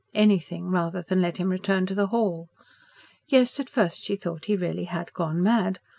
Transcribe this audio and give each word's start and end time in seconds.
Anything 0.15 0.71
rather 0.71 1.03
than 1.03 1.21
let 1.21 1.37
him 1.37 1.49
return 1.49 1.85
to 1.85 1.93
the 1.93 2.07
hall. 2.07 2.49
Yes, 3.27 3.59
at 3.59 3.69
first 3.69 4.01
she 4.01 4.15
thought 4.15 4.45
he 4.45 4.55
really 4.55 4.85
had 4.85 5.13
gone 5.13 5.43
mad. 5.43 5.79